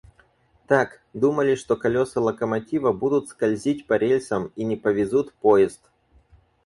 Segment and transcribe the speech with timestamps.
[0.67, 5.91] Так, думали, что колеса локомотива будут скользить по рельсам и не повезут поезд.